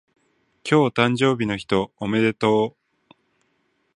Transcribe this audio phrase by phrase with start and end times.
[0.63, 2.75] 今日誕生日の人おめでと
[3.11, 3.15] う